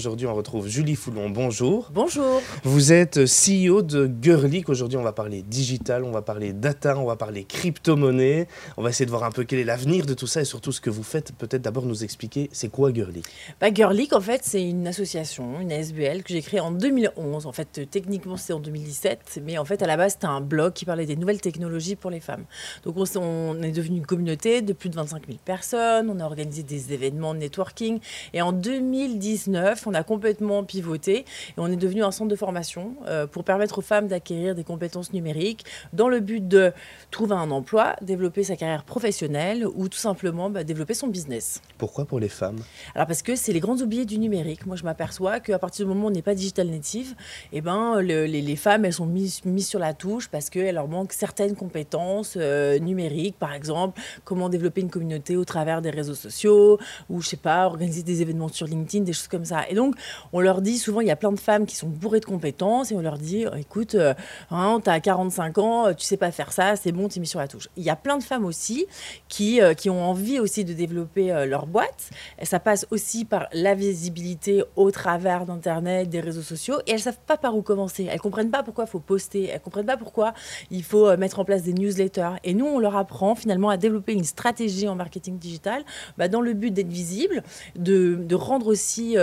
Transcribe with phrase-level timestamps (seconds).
[0.00, 1.28] Aujourd'hui, on retrouve Julie Foulon.
[1.28, 1.90] Bonjour.
[1.92, 2.40] Bonjour.
[2.62, 4.68] Vous êtes CEO de Girlic.
[4.68, 8.46] Aujourd'hui, on va parler digital, on va parler data, on va parler crypto-monnaie.
[8.76, 10.70] On va essayer de voir un peu quel est l'avenir de tout ça et surtout
[10.70, 11.32] ce que vous faites.
[11.32, 13.24] Peut-être d'abord nous expliquer c'est quoi Girlic?
[13.60, 17.46] Bah, Girlic, en fait, c'est une association, une ASBL que j'ai créée en 2011.
[17.46, 20.74] En fait, techniquement, c'était en 2017, mais en fait, à la base, c'était un blog
[20.74, 22.44] qui parlait des nouvelles technologies pour les femmes.
[22.84, 26.08] Donc, on, est devenu une communauté de plus de 25 000 personnes.
[26.08, 27.98] On a organisé des événements de networking.
[28.32, 31.24] Et en 2019, on a complètement pivoté et
[31.56, 35.12] on est devenu un centre de formation euh, pour permettre aux femmes d'acquérir des compétences
[35.12, 36.72] numériques dans le but de
[37.10, 41.62] trouver un emploi, développer sa carrière professionnelle ou tout simplement bah, développer son business.
[41.78, 42.58] Pourquoi pour les femmes?
[42.94, 44.66] Alors parce que c'est les grands oubliés du numérique.
[44.66, 47.14] Moi, je m'aperçois qu'à partir du moment où on n'est pas digital native,
[47.52, 51.56] eh ben, les, femmes, elles sont mises, sur la touche parce qu'elles leur manquent certaines
[51.56, 57.20] compétences euh, numériques, par exemple, comment développer une communauté au travers des réseaux sociaux ou,
[57.20, 59.68] je sais pas, organiser des événements sur LinkedIn, des choses comme ça.
[59.68, 59.94] Et donc,
[60.32, 62.90] on leur dit souvent, il y a plein de femmes qui sont bourrées de compétences
[62.90, 64.12] et on leur dit, écoute, euh,
[64.50, 67.28] hein, tu as 45 ans, tu sais pas faire ça, c'est bon, tu es mis
[67.28, 67.68] sur la touche.
[67.76, 68.86] Il y a plein de femmes aussi
[69.28, 72.10] qui, euh, qui ont envie aussi de développer euh, leur boîte.
[72.42, 77.20] Ça passe aussi par la visibilité au travers d'Internet, des réseaux sociaux et elles savent
[77.24, 78.08] pas par où commencer.
[78.10, 80.34] Elles comprennent pas pourquoi il faut poster, elles comprennent pas pourquoi
[80.72, 82.34] il faut mettre en place des newsletters.
[82.42, 85.84] Et nous, on leur apprend finalement à développer une stratégie en marketing digital
[86.16, 87.44] bah, dans le but d'être visible,
[87.76, 89.16] de, de rendre aussi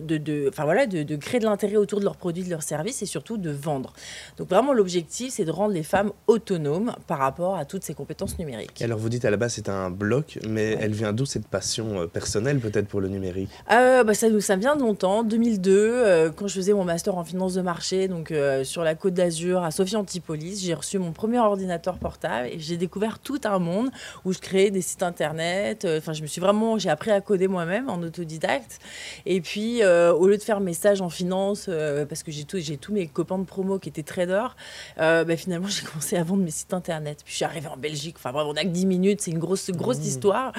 [0.00, 3.06] de, enfin voilà, de, créer de l'intérêt autour de leurs produits, de leurs services et
[3.06, 3.92] surtout de vendre.
[4.38, 8.38] Donc vraiment l'objectif, c'est de rendre les femmes autonomes par rapport à toutes ces compétences
[8.38, 8.82] numériques.
[8.82, 12.02] alors vous dites à la base c'est un bloc, mais elle vient d'où cette passion
[12.02, 13.50] euh, personnelle peut-être pour le numérique?
[13.70, 17.24] Euh, bah, ça, ça vient de longtemps, 2002, euh, quand je faisais mon master en
[17.24, 18.32] finance de marché, donc
[18.64, 22.76] sur la côte d'Azur à Sophie Antipolis, j'ai reçu mon premier ordinateur portable et j'ai
[22.76, 23.90] découvert tout un monde
[24.24, 25.86] où je créais des sites internet.
[25.98, 28.78] Enfin, je me suis vraiment, j'ai appris à coder moi-même en autodidacte.
[29.24, 32.44] Et puis, euh, au lieu de faire mes stages en finance, euh, parce que j'ai
[32.44, 34.56] tous mes copains de promo qui étaient traders,
[34.98, 37.20] euh, bah, finalement, j'ai commencé à vendre mes sites internet.
[37.24, 39.38] Puis je suis arrivée en Belgique, enfin bref, on n'a que 10 minutes, c'est une
[39.38, 40.02] grosse, grosse mmh.
[40.02, 40.52] histoire.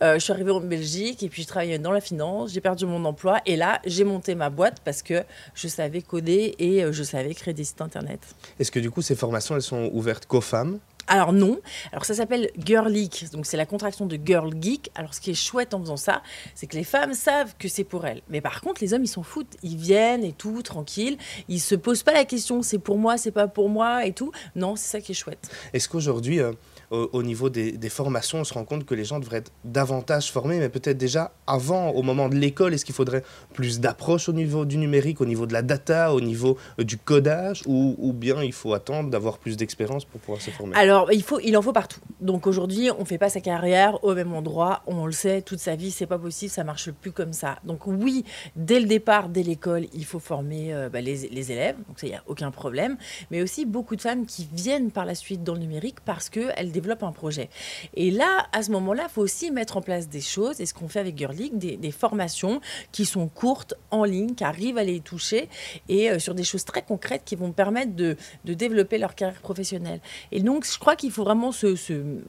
[0.00, 3.04] je suis arrivée en Belgique et puis je travaillais dans la finance, j'ai perdu mon
[3.04, 5.22] emploi et là, j'ai monté ma boîte parce que
[5.54, 8.20] je savais coder et je savais créer des sites internet.
[8.58, 10.78] Est-ce que du coup, ces formations, elles sont ouvertes qu'aux femmes?
[11.12, 11.60] Alors non,
[11.92, 14.90] alors ça s'appelle Girl Geek, donc c'est la contraction de Girl Geek.
[14.94, 16.22] Alors ce qui est chouette en faisant ça,
[16.54, 18.22] c'est que les femmes savent que c'est pour elles.
[18.30, 19.58] Mais par contre, les hommes, ils s'en foutent.
[19.62, 21.18] Ils viennent et tout, tranquille.
[21.50, 24.32] Ils se posent pas la question, c'est pour moi, c'est pas pour moi et tout.
[24.56, 25.50] Non, c'est ça qui est chouette.
[25.74, 26.52] Est-ce qu'aujourd'hui, euh,
[26.92, 30.58] au, niveau des, formations, on se rend compte que les gens devraient être davantage formés,
[30.58, 34.66] mais peut-être déjà avant, au moment de l'école, est-ce qu'il faudrait plus d'approche au niveau
[34.66, 38.52] du numérique, au niveau de la data, au niveau euh, du codage, ou, bien il
[38.52, 40.76] faut attendre d'avoir plus d'expérience pour pouvoir se former?
[40.76, 42.00] Alors, il en faut partout.
[42.22, 45.58] Donc aujourd'hui, on ne fait pas sa carrière au même endroit, on le sait, toute
[45.58, 47.58] sa vie, c'est pas possible, ça marche plus comme ça.
[47.64, 48.24] Donc oui,
[48.54, 52.10] dès le départ, dès l'école, il faut former euh, bah, les, élèves, donc ça, il
[52.10, 52.96] n'y a aucun problème,
[53.32, 56.70] mais aussi beaucoup de femmes qui viennent par la suite dans le numérique parce qu'elles
[56.70, 57.50] développe un projet.
[57.94, 60.74] Et là, à ce moment-là, il faut aussi mettre en place des choses, et ce
[60.74, 62.60] qu'on fait avec Girl League, des, formations
[62.92, 65.48] qui sont courtes, en ligne, qui arrivent à les toucher,
[65.88, 69.40] et euh, sur des choses très concrètes qui vont permettre de, de, développer leur carrière
[69.40, 70.00] professionnelle.
[70.30, 71.74] Et donc, je crois qu'il faut vraiment se,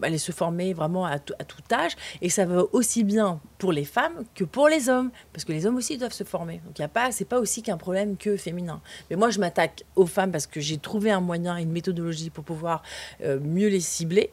[0.01, 3.85] aller se former vraiment à, à tout âge, et ça va aussi bien pour les
[3.85, 6.61] femmes que pour les hommes, parce que les hommes aussi doivent se former.
[6.66, 8.81] Donc, y a pas, c'est pas aussi qu'un problème que féminin.
[9.09, 12.43] Mais moi, je m'attaque aux femmes parce que j'ai trouvé un moyen, une méthodologie pour
[12.43, 12.83] pouvoir
[13.23, 14.31] euh, mieux les cibler.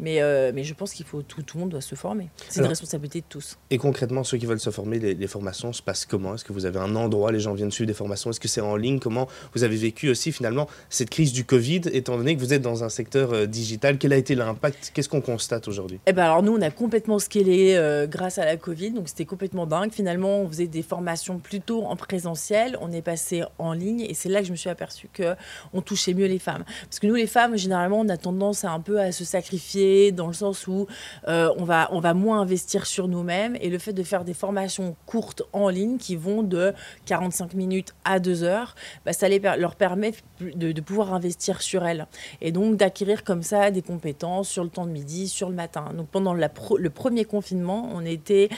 [0.00, 2.28] Mais, euh, mais je pense qu'il faut tout, tout le monde doit se former.
[2.48, 3.56] C'est une responsabilité de tous.
[3.70, 6.34] Et concrètement, ceux qui veulent se former, les, formations se passent comment?
[6.34, 8.30] Est-ce que vous avez un endroit, les gens viennent suivre des formations?
[8.30, 8.98] Est-ce que c'est en ligne?
[8.98, 12.62] Comment vous avez vécu aussi finalement cette crise du Covid, étant donné que vous êtes
[12.62, 13.98] dans un secteur euh, digital?
[13.98, 16.00] Quel a été l'impact Qu'est-ce qu'on constate aujourd'hui?
[16.06, 19.24] Eh ben alors nous, on a complètement scalé euh, grâce à la Covid, donc c'était
[19.24, 19.90] complètement dingue.
[19.90, 24.28] Finalement, on faisait des formations plutôt en présentiel, on est passé en ligne, et c'est
[24.28, 25.34] là que je me suis aperçu que
[25.72, 26.64] on touchait mieux les femmes.
[26.84, 30.12] Parce que nous, les femmes, généralement, on a tendance à un peu à se sacrifier
[30.12, 30.86] dans le sens où
[31.28, 33.56] euh, on, va, on va moins investir sur nous-mêmes.
[33.60, 36.72] Et le fait de faire des formations courtes en ligne qui vont de
[37.06, 38.74] 45 minutes à 2 heures,
[39.04, 42.06] bah, ça les, leur permet de, pouvoir investir sur elles.
[42.40, 45.92] Et donc d'acquérir comme ça des compétences sur le temps de midi, sur le matin.
[45.96, 48.48] Donc pendant le premier confinement, on était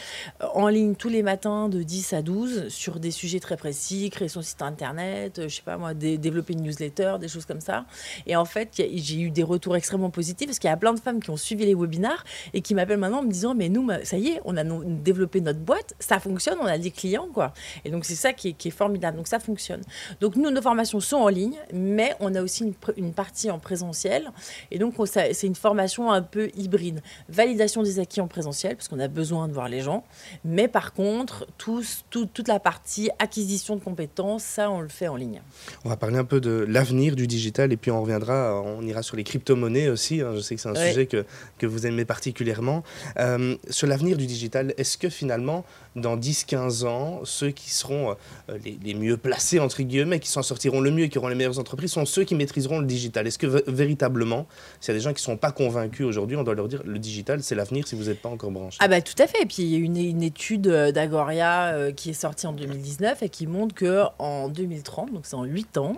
[0.43, 4.11] euh, en ligne tous les matins de 10 à 12 sur des sujets très précis,
[4.11, 7.61] créer son site internet, euh, je sais pas moi, développer une newsletter, des choses comme
[7.61, 7.85] ça.
[8.27, 11.01] Et en fait, j'ai eu des retours extrêmement positifs parce qu'il y a plein de
[11.01, 13.89] femmes qui ont suivi les webinars et qui m'appellent maintenant en me disant mais nous,
[14.05, 17.53] ça y est, on a développé notre boîte, ça fonctionne, on a des clients quoi.
[17.85, 19.17] Et donc c'est ça qui est, formidable.
[19.17, 19.83] Donc ça fonctionne.
[20.21, 24.31] Donc nous, nos formations sont en ligne, mais on a aussi une, partie en présentiel.
[24.71, 27.03] Et donc c'est une formation un peu hybride.
[27.29, 30.05] Validation des acquis en présentiel parce qu'on a besoin de voir les gens,
[30.45, 35.43] mais par contre toute la partie acquisition de compétences, ça on le fait en ligne.
[35.85, 39.03] On va parler un peu de l'avenir du digital et puis on reviendra, on ira
[39.03, 40.21] sur les crypto-monnaies aussi.
[40.21, 40.33] Hein.
[40.35, 41.25] Je sais que c'est un sujet que,
[41.59, 42.83] que, vous aimez particulièrement.
[43.19, 45.65] Euh, sur l'avenir du digital, est-ce que finalement,
[45.97, 48.17] dans 10-15 ans, ceux qui seront
[48.49, 51.35] euh, les, mieux placés, entre guillemets, qui s'en sortiront le mieux et qui auront les
[51.35, 53.27] meilleures entreprises, sont ceux qui maîtriseront le digital?
[53.27, 54.47] Est-ce que véritablement,
[54.81, 56.83] s'il y a des gens qui ne sont pas convaincus aujourd'hui, on doit leur dire
[56.85, 59.43] le digital, c'est l'avenir si vous n'êtes pas encore branché Ah bah tout à fait.
[59.43, 63.29] Et puis il y a une, étude euh, d'Agoria qui est sortie en 2019 et
[63.29, 65.97] qui montre qu'en 2030, donc c'est en 8 ans,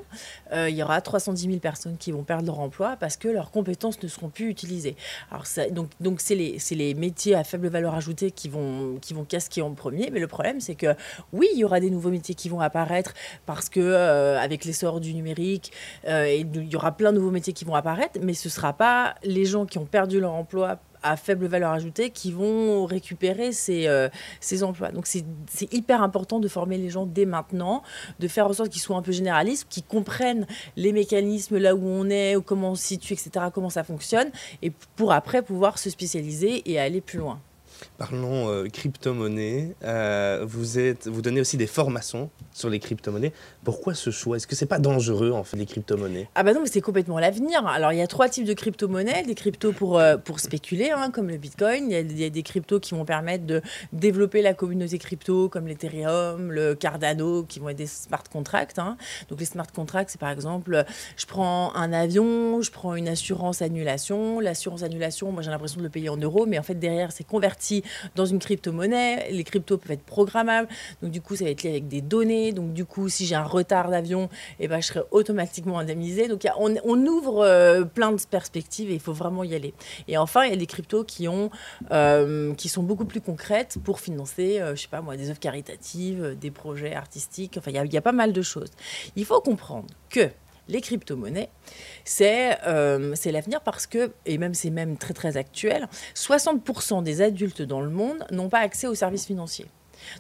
[0.53, 4.03] il y aura 310 000 personnes qui vont perdre leur emploi parce que leurs compétences
[4.03, 4.97] ne seront plus utilisées.
[5.31, 9.25] Alors donc donc c'est les, les métiers à faible valeur ajoutée qui vont qui vont
[9.25, 10.11] casquer en premier.
[10.13, 10.95] Mais le problème c'est que
[11.33, 13.15] oui il y aura des nouveaux métiers qui vont apparaître
[13.47, 15.73] parce que euh, avec l'essor du numérique
[16.09, 19.15] euh, il y aura plein de nouveaux métiers qui vont apparaître, mais ce sera pas
[19.23, 23.87] les gens qui ont perdu leur emploi à faible valeur ajoutée qui vont récupérer ces,
[23.87, 24.09] euh,
[24.41, 24.91] ces emplois.
[24.91, 25.25] Donc c'est
[25.73, 27.83] hyper important de former les gens dès maintenant,
[28.19, 30.47] de faire en sorte qu'ils soient un peu généralistes, qu'ils comprennent
[30.77, 34.31] les mécanismes là où on est, comment on se situe, etc., comment ça fonctionne,
[34.63, 37.41] et pour après pouvoir se spécialiser et aller plus loin.
[37.99, 39.75] Parlons euh, crypto-monnaie.
[39.85, 40.65] Euh, vous,
[41.07, 43.33] vous donnez aussi des formations sur les crypto-monnaies.
[43.65, 44.37] Pourquoi ce choix?
[44.37, 46.29] Est-ce que c'est pas dangereux en fait les crypto-monnaies?
[46.35, 47.67] Ah bah non, c'est complètement l'avenir.
[47.67, 49.25] Alors il y a trois types de crypto-monnaies.
[49.25, 51.91] Des cryptos pour, euh, pour spéculer, hein, comme le Bitcoin.
[51.91, 53.63] Il y, a, des cryptos qui vont permettre de
[53.93, 58.79] développer la communauté crypto, comme l'Ethereum, le Cardano, qui vont être des smart contracts.
[58.79, 58.97] Hein.
[59.29, 60.85] Donc les smart contracts, c'est par exemple,
[61.17, 64.41] je prends un avion, je prends une assurance annulation.
[64.41, 67.25] L'assurance annulation, moi j'ai l'impression de le payer en euros, mais en fait derrière c'est
[67.25, 67.66] converti
[68.15, 69.31] dans une crypto-monnaie.
[69.31, 70.69] Les cryptos peuvent être programmables.
[71.03, 72.53] Donc, du coup, ça va être lié avec des données.
[72.53, 74.29] Donc, du coup, si j'ai un retard d'avion,
[74.61, 76.29] eh ben, je serai automatiquement indemnisé.
[76.29, 79.75] Donc, on, ouvre euh, plein de perspectives et il faut vraiment y aller.
[80.09, 81.51] Et enfin, il y a des cryptos qui, ont,
[81.93, 85.39] euh, qui sont beaucoup plus concrètes pour financer, euh, je sais pas moi, des œuvres
[85.39, 87.57] caritatives, des projets artistiques.
[87.59, 88.71] Enfin, il y, y a pas mal de choses.
[89.15, 90.31] Il faut comprendre que
[90.69, 91.51] les crypto-monnaies,
[92.23, 97.63] euh, c'est l'avenir parce que, et même c'est même très très actuel, 60% des adultes
[97.63, 99.67] dans le monde n'ont pas accès aux services financiers.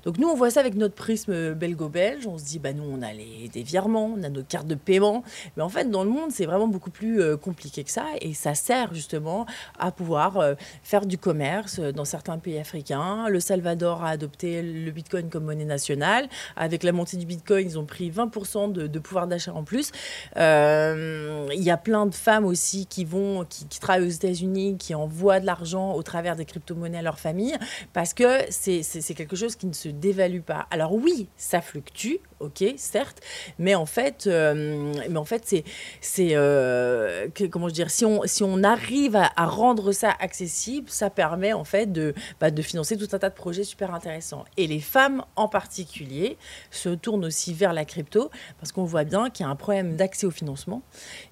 [0.04, 2.26] Donc nous, on voit ça avec notre prisme belgo-belge.
[2.26, 4.74] On se dit, bah, nous, on a les, des virements, on a nos cartes de
[4.74, 5.22] paiement.
[5.56, 8.06] Mais en fait, dans le monde, c'est vraiment beaucoup plus euh, compliqué que ça.
[8.20, 9.46] Et ça sert justement
[9.78, 13.28] à pouvoir euh, faire du commerce dans certains pays africains.
[13.28, 16.28] Le Salvador a adopté le Bitcoin comme monnaie nationale.
[16.56, 19.92] Avec la montée du Bitcoin, ils ont pris 20% de, pouvoir d'achat en plus.
[20.36, 24.76] Euh, il y a plein de femmes aussi qui vont, qui, qui travaillent aux États-Unis,
[24.78, 27.56] qui envoient de l'argent au travers des crypto-monnaies à leur famille,
[27.92, 30.66] parce que c'est quelque chose qui ne se dévalue pas.
[30.70, 33.20] Alors oui, ça fluctue, ok, certes,
[33.58, 35.64] mais en fait, euh, mais en fait, c'est,
[36.00, 41.08] c'est, euh, comment je dire, si on, si on arrive à, rendre ça accessible, ça
[41.08, 44.44] permet en fait de, bah, de financer tout un tas de projets super intéressants.
[44.56, 46.36] Et les femmes en particulier
[46.70, 49.96] se tournent aussi vers la crypto parce qu'on voit bien qu'il y a un problème
[49.96, 50.82] d'accès au financement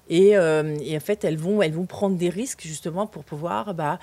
[0.09, 3.73] et, euh, et, en fait, elles vont, elles vont prendre des risques justement pour pouvoir
[3.73, 3.99] bah,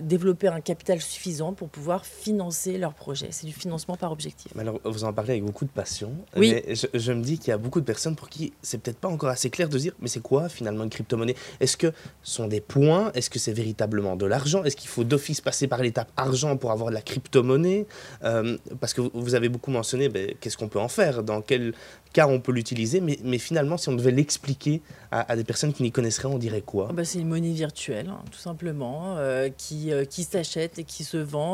[0.00, 3.28] développer un capital suffisant pour pouvoir financer leurs projets.
[3.30, 4.52] C'est du financement par objectif.
[4.58, 6.12] Alors, vous en parlez avec beaucoup de passion.
[6.36, 6.54] Oui.
[6.68, 9.30] je, me dis qu'il y a beaucoup de personnes pour qui c'est peut-être pas encore
[9.30, 11.36] assez clair de dire mais c'est quoi finalement une crypto-monnaie?
[11.60, 11.92] Est-ce que
[12.22, 13.12] ce sont des points?
[13.14, 14.64] Est-ce que c'est véritablement de l'argent?
[14.64, 17.86] Est-ce qu'il faut d'office passer par l'étape argent pour avoir de la crypto-monnaie?
[18.24, 21.22] Euh, Parce que vous avez beaucoup mentionné ben, qu'est-ce qu'on peut en faire?
[21.22, 21.74] Dans quel
[22.12, 23.00] cas on peut l'utiliser?
[23.00, 24.82] Mais, mais, finalement, si on devait l'expliquer
[25.14, 26.90] à, des personnes qui n'y connaisseraient, on dirait quoi?
[26.92, 31.04] Bah, C'est une monnaie virtuelle, hein, tout simplement, euh, qui, euh, qui s'achète et qui
[31.04, 31.44] se vend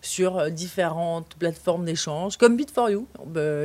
[0.00, 3.04] sur différentes plateformes d'échange, comme Bit4You,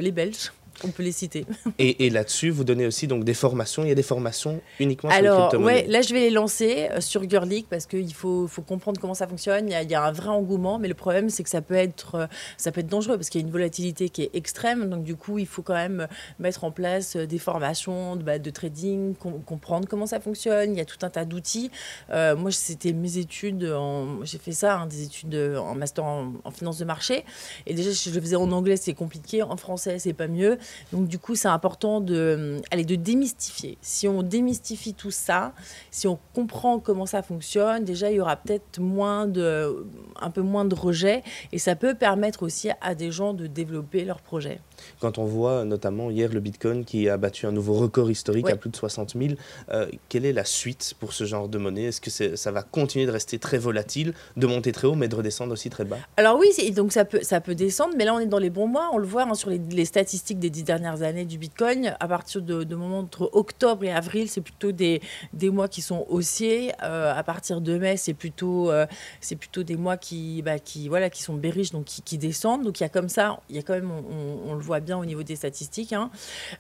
[0.02, 0.52] les Belges
[0.84, 1.46] on peut les citer.
[1.80, 3.84] et, là-dessus, vous donnez aussi donc des formations.
[3.84, 6.90] Il y a des formations uniquement sur les crypto ouais, là, je vais les lancer
[6.92, 9.70] euh, sur Girlic parce qu'il faut, faut, comprendre comment ça fonctionne.
[9.70, 12.28] Il y, a, un vrai engouement, mais le problème, c'est que ça peut être, euh,
[12.58, 14.90] ça peut être dangereux parce qu'il y a une volatilité qui est extrême.
[14.90, 16.08] Donc, du coup, il faut quand même
[16.40, 20.74] mettre en place euh, des formations de, bah, de trading, comprendre comment ça fonctionne.
[20.74, 21.72] Il y a tout un tas d'outils.
[22.10, 23.72] moi, c'était mes études.
[24.24, 27.26] J'ai fait ça, hein, des études en master en, en, finance de marché.
[27.66, 29.42] Et déjà, je le faisais en anglais, c'est compliqué.
[29.44, 30.58] En français, c'est pas mieux.
[30.92, 33.78] Donc du coup, c'est important de, allez, de démystifier.
[33.82, 35.54] Si on démystifie tout ça,
[35.92, 40.76] si on comprend comment ça fonctionne, déjà, il y aura peut-être un peu moins de
[40.76, 44.60] rejet et ça peut permettre aussi à des gens de développer leur projet.
[45.00, 48.56] Quand on voit notamment hier le Bitcoin qui a battu un nouveau record historique à
[48.56, 49.34] plus de 60 000,
[49.72, 51.86] euh, quelle est la suite pour ce genre de monnaie?
[51.86, 55.16] Est-ce que ça va continuer de rester très volatile, de monter très haut, mais de
[55.16, 55.98] redescendre aussi très bas?
[56.18, 58.68] Alors oui, donc ça peut, ça peut descendre, mais là on est dans les bons
[58.68, 58.90] mois.
[58.94, 61.96] On le voit hein, sur les, statistiques des dix dernières années du Bitcoin.
[62.00, 65.02] À partir de, de moment entre octobre et avril, c'est plutôt des,
[65.34, 66.72] des mois qui sont haussiers.
[66.84, 68.86] Euh, à partir de mai, c'est plutôt, euh,
[69.22, 72.64] c'est plutôt des mois qui, bah, qui, voilà, qui sont bearish, donc qui, descendent.
[72.64, 74.98] Donc il y a comme ça, il y a quand même, on, le voit bien
[74.98, 75.94] au niveau des statistiques.
[75.94, 76.12] Hein.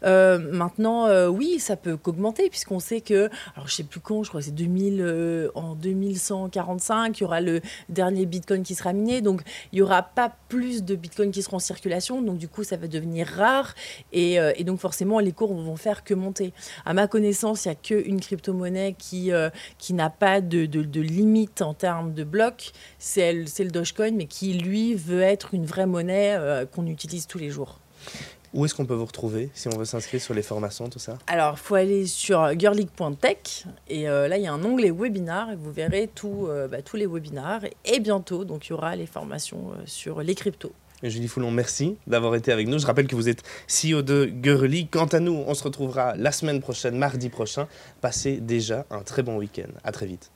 [0.03, 4.29] Euh, maintenant, oui, ça peut qu'augmenter, puisqu'on sait que, alors je sais plus quand, je
[4.29, 9.21] crois que c'est 2000, en 2145, il y aura le dernier Bitcoin qui sera miné.
[9.21, 12.21] Donc il n'y aura pas plus de Bitcoin qui seront en circulation.
[12.21, 13.75] Donc du coup, ça va devenir rare.
[14.13, 16.53] Et, donc forcément, les cours vont faire que monter.
[16.85, 19.31] À ma connaissance, il n'y a qu'une crypto-monnaie qui,
[19.77, 24.53] qui n'a pas de, de, limite en termes de blocs, c'est le Dogecoin, mais qui,
[24.53, 27.79] lui, veut être une vraie monnaie euh, qu'on utilise tous les jours.
[28.53, 31.17] Où est-ce qu'on peut vous retrouver si on veut s'inscrire sur les formations, tout ça
[31.27, 35.51] Alors, il faut aller sur girleague.tech et euh, là, il y a un onglet webinar
[35.51, 37.61] et vous verrez tout, euh, bah, tous les webinars.
[37.85, 40.73] Et bientôt, donc, il y aura les formations sur les cryptos.
[41.03, 42.79] Julie Foulon, merci d'avoir été avec nous.
[42.79, 44.87] Je rappelle que vous êtes CEO de Girly.
[44.87, 47.67] Quant à nous, on se retrouvera la semaine prochaine, mardi prochain.
[48.01, 49.69] Passez déjà un très bon week-end.
[49.83, 50.31] À très vite.